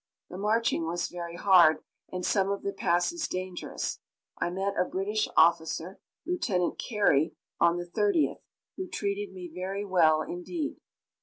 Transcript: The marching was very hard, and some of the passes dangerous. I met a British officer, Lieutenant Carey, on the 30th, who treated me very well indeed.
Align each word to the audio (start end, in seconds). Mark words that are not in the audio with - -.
The 0.31 0.37
marching 0.39 0.87
was 0.87 1.09
very 1.09 1.35
hard, 1.35 1.83
and 2.11 2.25
some 2.25 2.49
of 2.49 2.63
the 2.63 2.73
passes 2.73 3.27
dangerous. 3.27 3.99
I 4.39 4.49
met 4.49 4.73
a 4.75 4.83
British 4.83 5.27
officer, 5.37 5.99
Lieutenant 6.25 6.79
Carey, 6.79 7.35
on 7.59 7.77
the 7.77 7.85
30th, 7.85 8.41
who 8.77 8.87
treated 8.89 9.31
me 9.31 9.51
very 9.53 9.85
well 9.85 10.23
indeed. 10.23 10.77